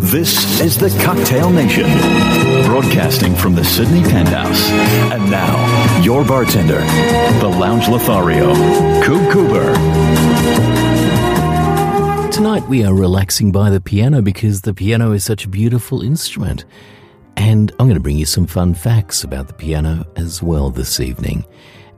This 0.00 0.60
is 0.60 0.78
the 0.78 0.90
Cocktail 1.04 1.50
Nation, 1.50 1.86
broadcasting 2.64 3.34
from 3.34 3.56
the 3.56 3.64
Sydney 3.64 4.02
Penthouse. 4.02 4.70
And 5.12 5.28
now, 5.28 6.02
your 6.02 6.24
bartender, 6.24 6.78
the 7.40 7.48
Lounge 7.48 7.88
Lothario, 7.88 8.54
Coop 9.02 9.32
Cooper. 9.32 9.74
Tonight 12.30 12.68
we 12.68 12.84
are 12.84 12.94
relaxing 12.94 13.50
by 13.50 13.70
the 13.70 13.80
piano 13.80 14.22
because 14.22 14.60
the 14.60 14.72
piano 14.72 15.10
is 15.10 15.24
such 15.24 15.44
a 15.44 15.48
beautiful 15.48 16.00
instrument. 16.02 16.64
And 17.36 17.72
I'm 17.72 17.86
going 17.86 17.94
to 17.94 18.00
bring 18.00 18.18
you 18.18 18.26
some 18.26 18.46
fun 18.46 18.74
facts 18.74 19.24
about 19.24 19.48
the 19.48 19.54
piano 19.54 20.06
as 20.14 20.40
well 20.40 20.70
this 20.70 21.00
evening 21.00 21.44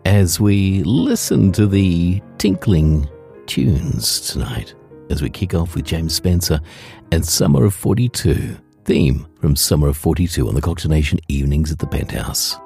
as 0.06 0.40
we 0.40 0.82
listen 0.84 1.52
to 1.52 1.66
the 1.66 2.22
tinkling 2.38 3.06
tunes 3.46 4.20
tonight 4.20 4.74
as 5.10 5.20
we 5.20 5.28
kick 5.28 5.54
off 5.54 5.74
with 5.74 5.84
James 5.84 6.14
Spencer 6.14 6.60
and 7.12 7.26
Summer 7.26 7.64
of 7.64 7.74
42, 7.74 8.56
theme 8.84 9.26
from 9.40 9.56
Summer 9.56 9.88
of 9.88 9.96
42 9.96 10.48
on 10.48 10.54
the 10.54 10.62
Cocktail 10.62 10.90
Nation 10.90 11.18
evenings 11.28 11.70
at 11.70 11.78
the 11.78 11.86
Penthouse. 11.86 12.56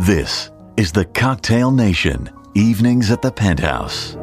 This 0.00 0.50
is 0.78 0.92
the 0.92 1.04
Cocktail 1.04 1.70
Nation, 1.70 2.30
evenings 2.54 3.10
at 3.10 3.20
the 3.20 3.30
Penthouse. 3.30 4.16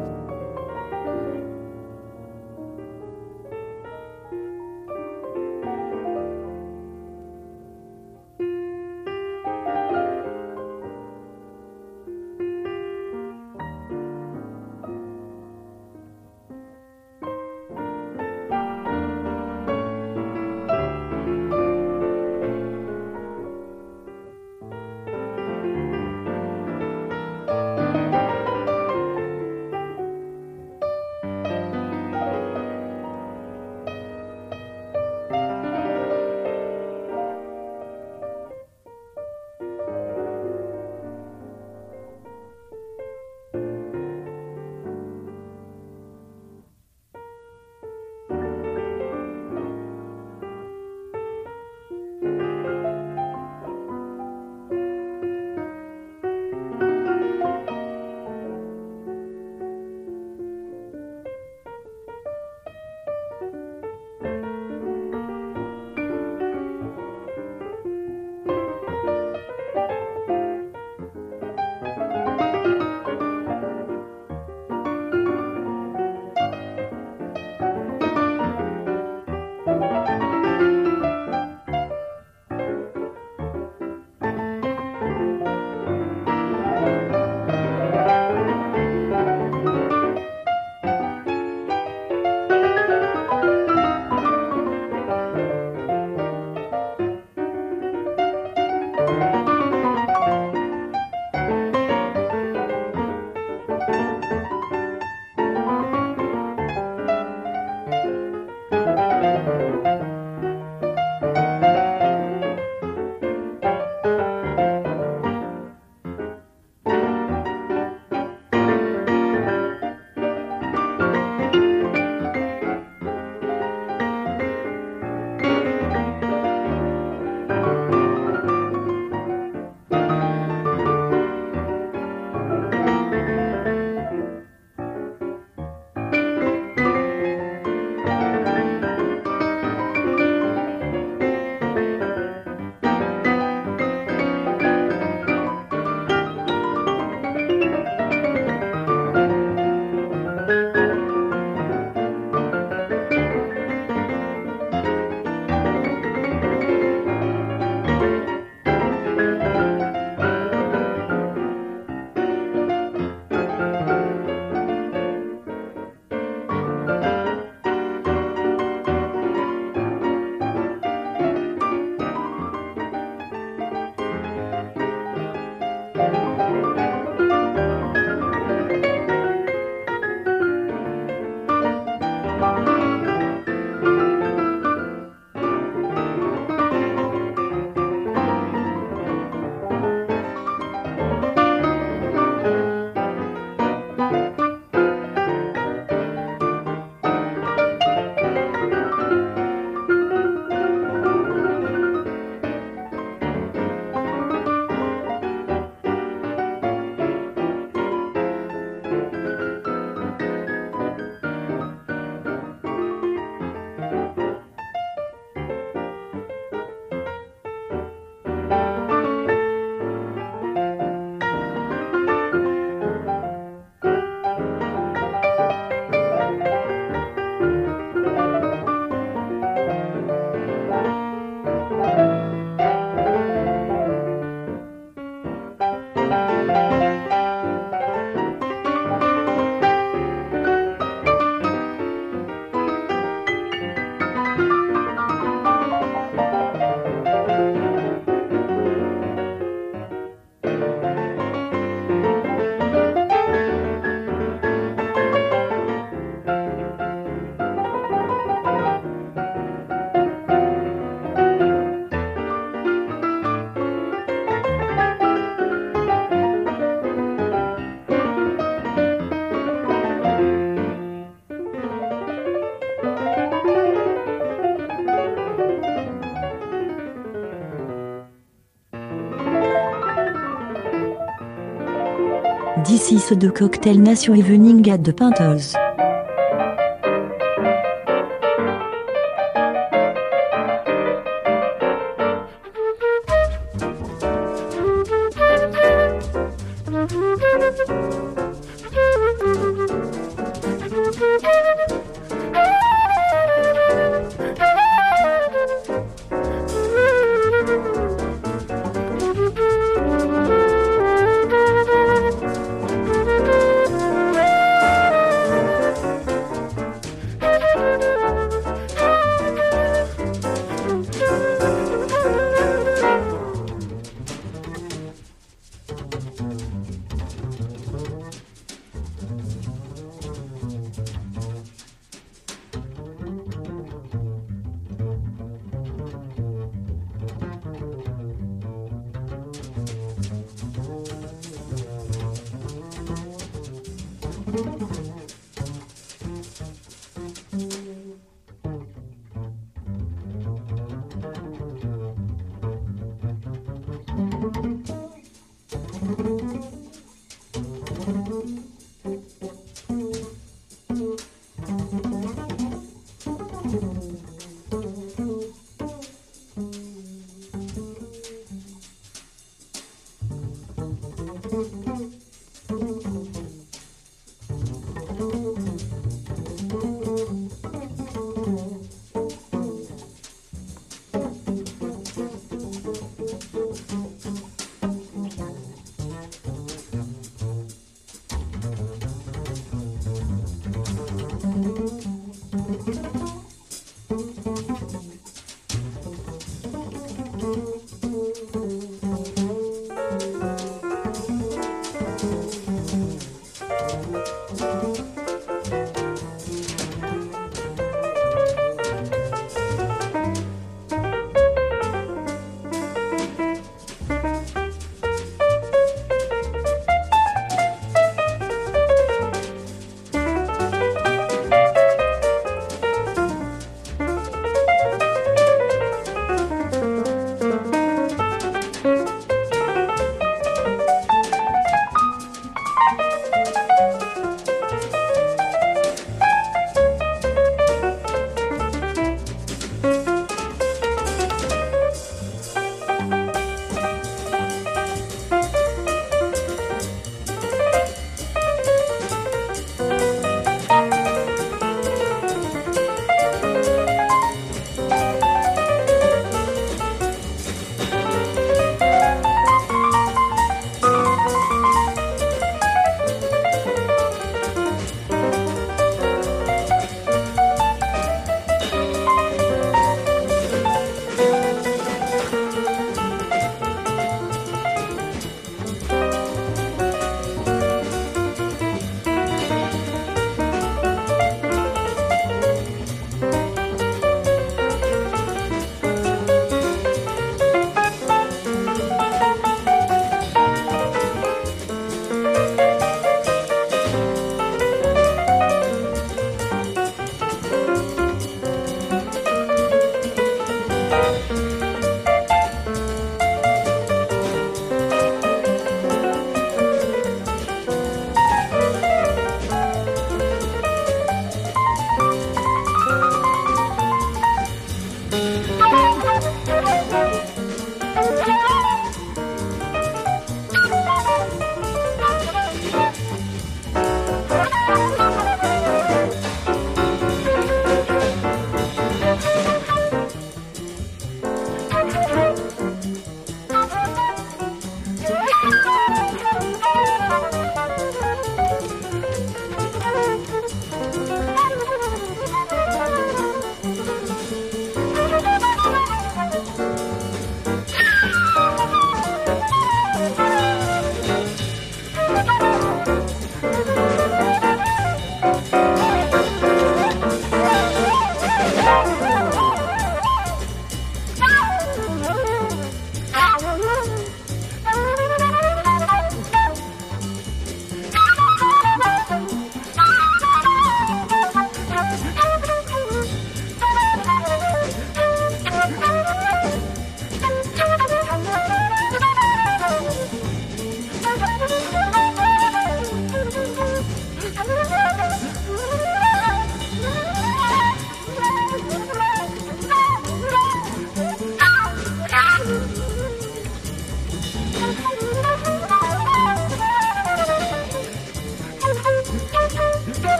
The 283.10 283.32
Cocktail 283.32 283.78
Nation 283.78 284.16
Evening 284.16 284.68
at 284.68 284.84
the 284.84 284.92
Penthouse. 284.92 285.57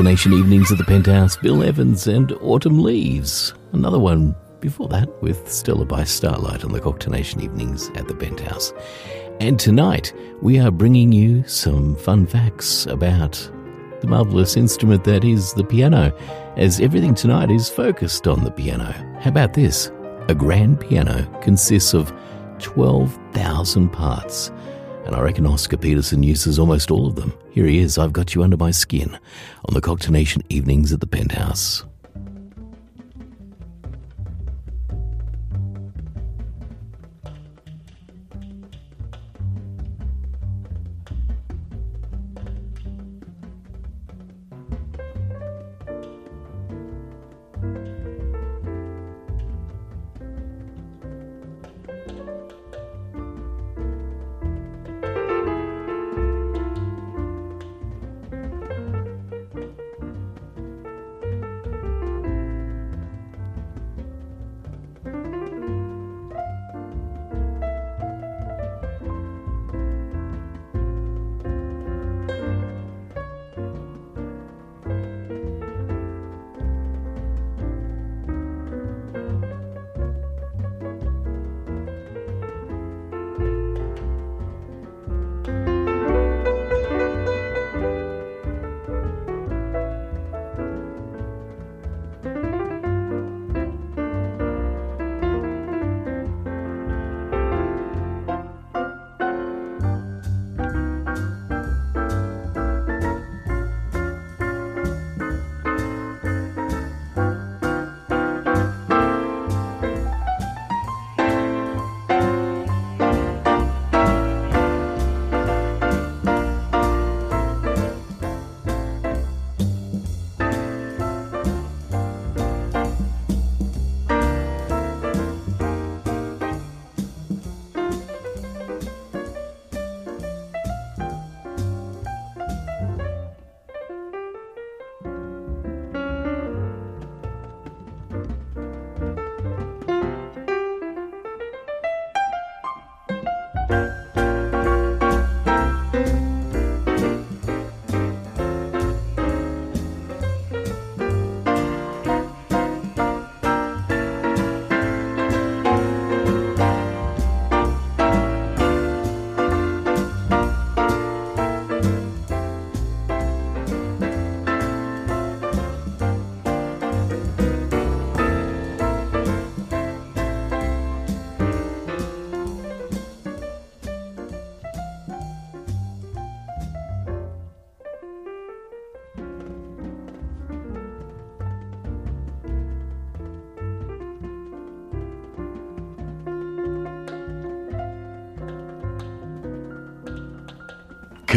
Cocktail 0.00 0.12
Nation 0.12 0.32
Evenings 0.32 0.72
at 0.72 0.78
the 0.78 0.84
Penthouse, 0.84 1.36
Bill 1.36 1.62
Evans 1.62 2.06
and 2.06 2.32
Autumn 2.40 2.82
Leaves. 2.82 3.52
Another 3.72 3.98
one 3.98 4.34
before 4.58 4.88
that 4.88 5.22
with 5.22 5.46
Stella 5.52 5.84
by 5.84 6.04
Starlight 6.04 6.64
on 6.64 6.72
the 6.72 6.80
Cocktail 6.80 7.12
Nation 7.12 7.42
Evenings 7.42 7.90
at 7.96 8.08
the 8.08 8.14
Penthouse. 8.14 8.72
And 9.40 9.60
tonight 9.60 10.14
we 10.40 10.58
are 10.58 10.70
bringing 10.70 11.12
you 11.12 11.46
some 11.46 11.96
fun 11.96 12.26
facts 12.26 12.86
about 12.86 13.32
the 14.00 14.06
marvelous 14.06 14.56
instrument 14.56 15.04
that 15.04 15.22
is 15.22 15.52
the 15.52 15.64
piano, 15.64 16.16
as 16.56 16.80
everything 16.80 17.14
tonight 17.14 17.50
is 17.50 17.68
focused 17.68 18.26
on 18.26 18.42
the 18.42 18.50
piano. 18.50 18.92
How 19.20 19.28
about 19.28 19.52
this? 19.52 19.92
A 20.28 20.34
grand 20.34 20.80
piano 20.80 21.28
consists 21.42 21.92
of 21.92 22.10
12,000 22.60 23.90
parts 23.90 24.50
and 25.10 25.18
I 25.18 25.22
reckon 25.22 25.44
Oscar 25.44 25.76
Peterson 25.76 26.22
uses 26.22 26.56
almost 26.56 26.92
all 26.92 27.08
of 27.08 27.16
them. 27.16 27.32
Here 27.50 27.66
he 27.66 27.80
is, 27.80 27.98
I've 27.98 28.12
Got 28.12 28.32
You 28.36 28.44
Under 28.44 28.56
My 28.56 28.70
Skin, 28.70 29.18
on 29.64 29.74
the 29.74 29.80
Cocktail 29.80 30.12
Nation 30.12 30.44
Evenings 30.48 30.92
at 30.92 31.00
the 31.00 31.06
Penthouse. 31.08 31.84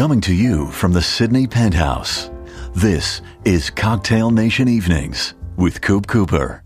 Coming 0.04 0.20
to 0.20 0.34
you 0.34 0.66
from 0.66 0.92
the 0.92 1.00
Sydney 1.00 1.46
Penthouse, 1.46 2.28
this 2.74 3.22
is 3.46 3.70
Cocktail 3.70 4.30
Nation 4.30 4.68
Evenings 4.68 5.32
with 5.56 5.80
Coop 5.80 6.06
Cooper. 6.06 6.63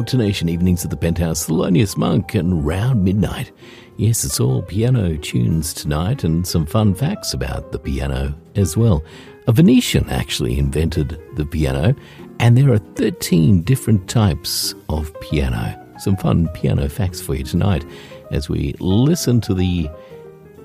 Cocktail 0.00 0.20
Nation 0.20 0.48
Evenings 0.48 0.82
at 0.82 0.90
the 0.90 0.96
Penthouse, 0.96 1.46
Thelonious 1.46 1.94
Monk, 1.94 2.34
and 2.34 2.64
Round 2.64 3.04
Midnight. 3.04 3.52
Yes, 3.98 4.24
it's 4.24 4.40
all 4.40 4.62
piano 4.62 5.18
tunes 5.18 5.74
tonight 5.74 6.24
and 6.24 6.46
some 6.46 6.64
fun 6.64 6.94
facts 6.94 7.34
about 7.34 7.70
the 7.70 7.78
piano 7.78 8.34
as 8.56 8.78
well. 8.78 9.04
A 9.46 9.52
Venetian 9.52 10.08
actually 10.08 10.58
invented 10.58 11.20
the 11.36 11.44
piano, 11.44 11.94
and 12.38 12.56
there 12.56 12.72
are 12.72 12.78
13 12.78 13.60
different 13.60 14.08
types 14.08 14.74
of 14.88 15.12
piano. 15.20 15.78
Some 15.98 16.16
fun 16.16 16.48
piano 16.54 16.88
facts 16.88 17.20
for 17.20 17.34
you 17.34 17.44
tonight 17.44 17.84
as 18.30 18.48
we 18.48 18.74
listen 18.80 19.38
to 19.42 19.52
the 19.52 19.90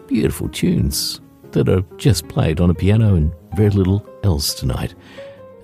beautiful 0.07 0.47
tunes 0.47 1.19
that 1.51 1.67
are 1.67 1.83
just 1.97 2.29
played 2.29 2.61
on 2.61 2.69
a 2.69 2.73
piano 2.73 3.15
and 3.15 3.33
very 3.53 3.71
little 3.71 4.07
else 4.23 4.53
tonight. 4.53 4.95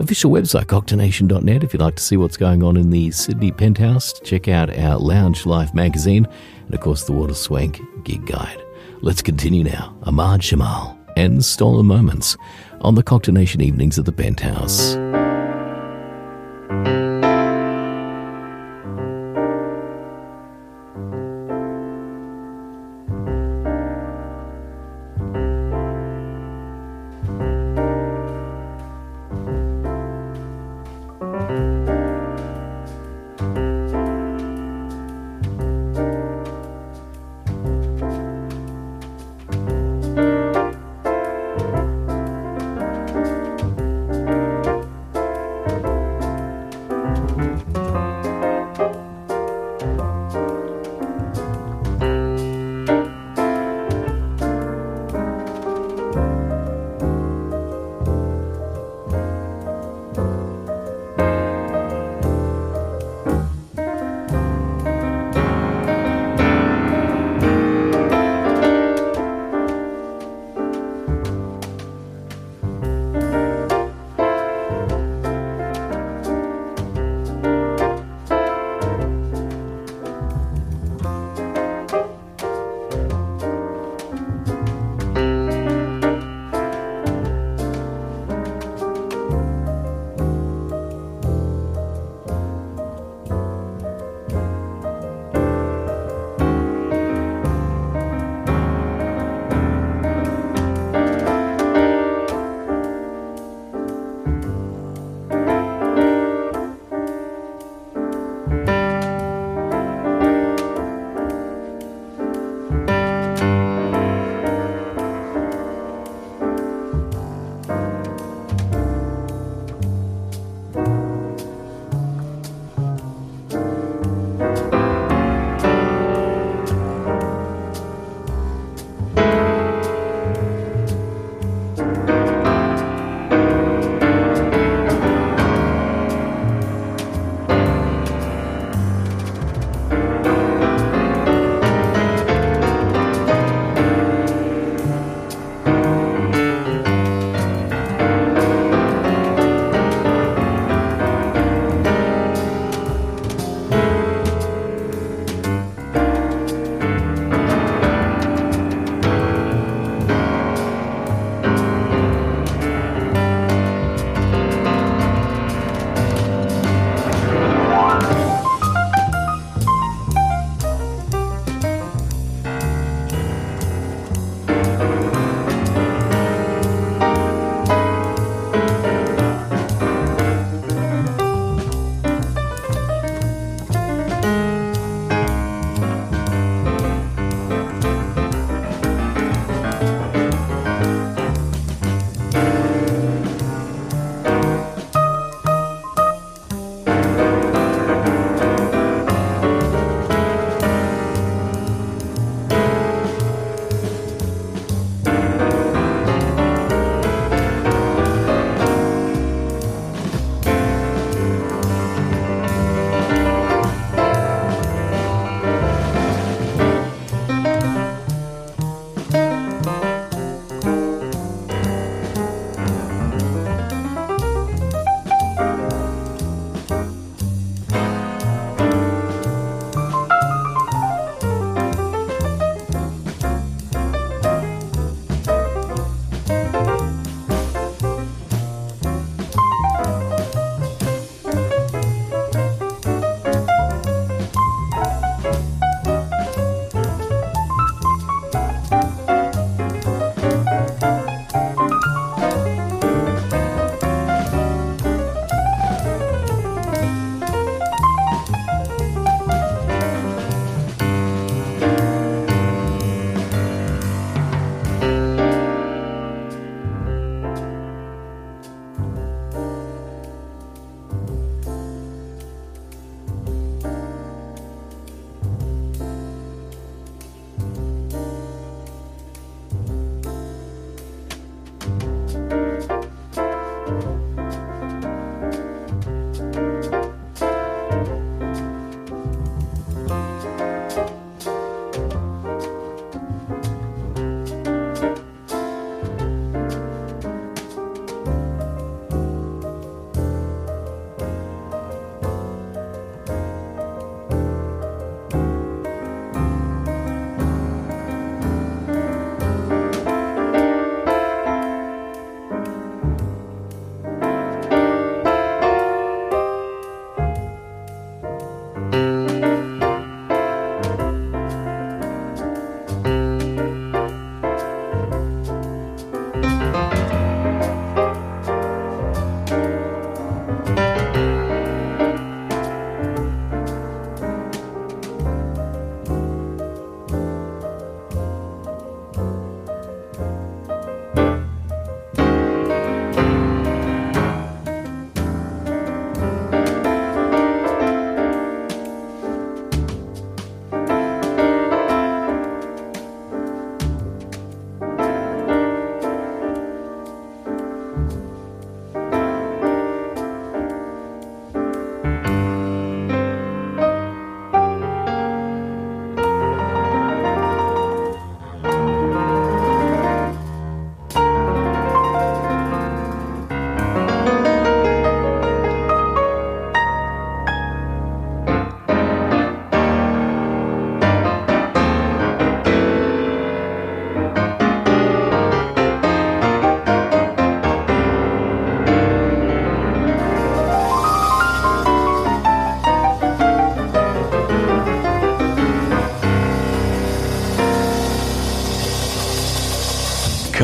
Official 0.02 0.32
website, 0.32 0.66
cocktailnation.net, 0.66 1.64
if 1.64 1.74
you'd 1.74 1.82
like 1.82 1.96
to 1.96 2.02
see 2.02 2.18
what's 2.18 2.36
going 2.36 2.64
on 2.64 2.76
in 2.76 2.90
the 2.90 3.12
Sydney 3.12 3.52
penthouse. 3.52 4.20
Check 4.22 4.48
out 4.48 4.76
our 4.76 4.98
Lounge 4.98 5.46
Life 5.46 5.76
magazine 5.76 6.28
and, 6.66 6.74
of 6.74 6.82
course, 6.82 7.04
the 7.04 7.12
Water 7.12 7.36
Swank 7.36 7.80
gig 8.04 8.26
guide. 8.26 8.60
Let's 9.02 9.22
continue 9.22 9.64
now. 9.64 9.96
Ahmad 10.02 10.42
Jamal 10.42 11.00
and 11.16 11.46
Stolen 11.46 11.86
Moments 11.86 12.36
on 12.82 12.96
the 12.96 13.04
Cocktail 13.04 13.36
Nation 13.36 13.62
evenings 13.62 14.00
at 14.00 14.06
the 14.06 14.12
penthouse. 14.12 14.96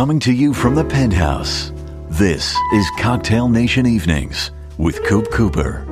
Coming 0.07 0.19
to 0.21 0.31
you 0.31 0.53
from 0.53 0.73
the 0.73 0.85
penthouse, 0.85 1.73
this 2.11 2.55
is 2.73 2.89
Cocktail 2.97 3.49
Nation 3.49 3.85
Evenings 3.85 4.51
with 4.77 5.03
Coop 5.03 5.29
Cooper. 5.31 5.85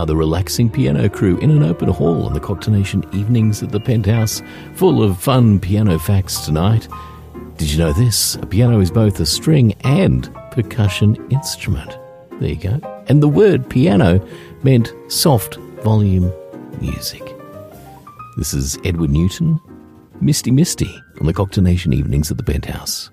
Are 0.00 0.06
the 0.06 0.16
relaxing 0.16 0.70
piano 0.70 1.10
crew 1.10 1.36
in 1.40 1.50
an 1.50 1.62
open 1.62 1.90
hall 1.90 2.24
on 2.24 2.32
the 2.32 2.40
Cocktail 2.40 2.74
evenings 3.14 3.62
at 3.62 3.70
the 3.70 3.78
Penthouse, 3.78 4.40
full 4.72 5.02
of 5.02 5.20
fun 5.20 5.60
piano 5.60 5.98
facts 5.98 6.46
tonight. 6.46 6.88
Did 7.58 7.70
you 7.70 7.76
know 7.76 7.92
this? 7.92 8.36
A 8.36 8.46
piano 8.46 8.80
is 8.80 8.90
both 8.90 9.20
a 9.20 9.26
string 9.26 9.74
and 9.84 10.34
percussion 10.52 11.16
instrument. 11.30 11.98
There 12.40 12.48
you 12.48 12.56
go. 12.56 13.04
And 13.08 13.22
the 13.22 13.28
word 13.28 13.68
piano 13.68 14.26
meant 14.62 14.94
soft 15.08 15.56
volume 15.82 16.32
music. 16.80 17.22
This 18.38 18.54
is 18.54 18.78
Edward 18.86 19.10
Newton, 19.10 19.60
Misty 20.22 20.50
Misty 20.50 20.98
on 21.20 21.26
the 21.26 21.34
Cocktail 21.34 21.68
evenings 21.68 22.30
at 22.30 22.38
the 22.38 22.42
Penthouse. 22.42 23.10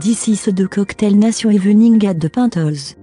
D'ici 0.00 0.34
ce 0.34 0.50
de 0.50 0.64
Cocktail 0.64 1.18
Nation 1.18 1.50
Evening 1.50 2.06
at 2.06 2.14
the 2.14 2.28
Penthouse. 2.30 2.96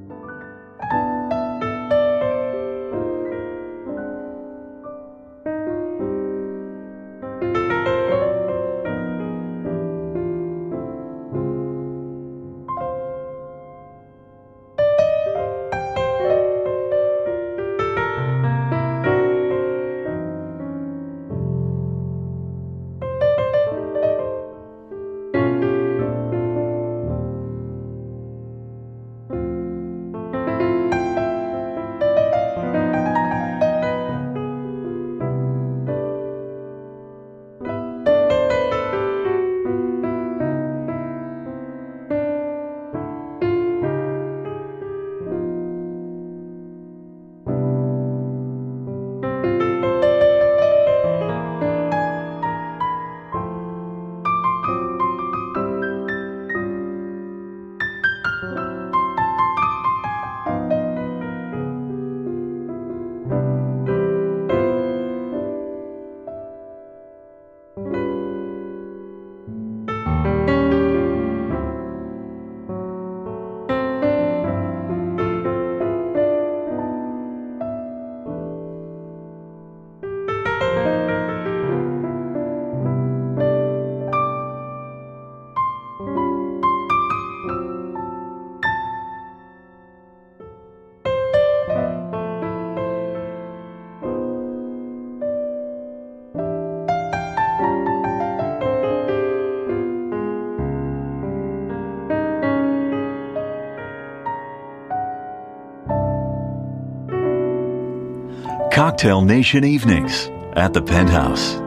Cocktail 108.97 109.21
Nation 109.21 109.63
Evenings 109.63 110.31
at 110.53 110.73
the 110.73 110.81
Penthouse. 110.81 111.66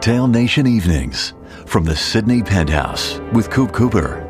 Cocktail 0.00 0.28
Nation 0.28 0.66
Evenings 0.66 1.34
from 1.66 1.84
the 1.84 1.94
Sydney 1.94 2.42
Penthouse 2.42 3.20
with 3.34 3.50
Coop 3.50 3.70
Cooper. 3.70 4.29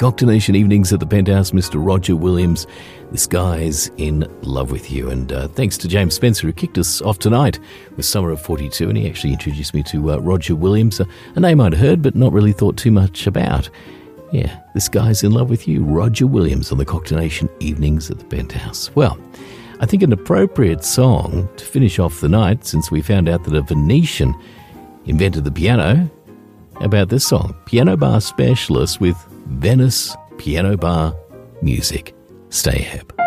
Cocktailnation 0.00 0.56
evenings 0.56 0.94
at 0.94 1.00
the 1.00 1.06
Penthouse, 1.06 1.50
Mr. 1.50 1.74
Roger 1.74 2.16
Williams. 2.16 2.66
This 3.10 3.26
guy's 3.26 3.88
in 3.98 4.26
love 4.40 4.70
with 4.70 4.90
you. 4.90 5.10
And 5.10 5.30
uh, 5.30 5.48
thanks 5.48 5.76
to 5.76 5.88
James 5.88 6.14
Spencer, 6.14 6.46
who 6.46 6.54
kicked 6.54 6.78
us 6.78 7.02
off 7.02 7.18
tonight 7.18 7.60
with 7.98 8.06
Summer 8.06 8.30
of 8.30 8.40
42. 8.40 8.88
And 8.88 8.96
he 8.96 9.06
actually 9.06 9.34
introduced 9.34 9.74
me 9.74 9.82
to 9.82 10.12
uh, 10.12 10.16
Roger 10.16 10.56
Williams, 10.56 11.00
a, 11.00 11.06
a 11.34 11.40
name 11.40 11.60
I'd 11.60 11.74
heard 11.74 12.00
but 12.00 12.14
not 12.14 12.32
really 12.32 12.54
thought 12.54 12.78
too 12.78 12.90
much 12.90 13.26
about. 13.26 13.68
Yeah, 14.32 14.62
this 14.72 14.88
guy's 14.88 15.22
in 15.22 15.32
love 15.32 15.50
with 15.50 15.68
you. 15.68 15.84
Roger 15.84 16.26
Williams 16.26 16.72
on 16.72 16.78
the 16.78 16.86
Cocktailnation 16.86 17.50
evenings 17.60 18.10
at 18.10 18.20
the 18.20 18.24
Penthouse. 18.24 18.90
Well, 18.96 19.18
I 19.80 19.84
think 19.84 20.02
an 20.02 20.14
appropriate 20.14 20.82
song 20.82 21.46
to 21.58 21.64
finish 21.66 21.98
off 21.98 22.22
the 22.22 22.28
night 22.30 22.64
since 22.64 22.90
we 22.90 23.02
found 23.02 23.28
out 23.28 23.44
that 23.44 23.54
a 23.54 23.60
Venetian 23.60 24.34
invented 25.04 25.44
the 25.44 25.52
piano. 25.52 26.10
About 26.80 27.10
this 27.10 27.26
song, 27.26 27.54
Piano 27.66 27.94
Bar 27.94 28.22
Specialist 28.22 29.02
with 29.02 29.16
Venice 29.48 30.16
Piano 30.38 30.78
Bar 30.78 31.14
Music. 31.60 32.14
Stay 32.48 32.78
hip. 32.78 33.19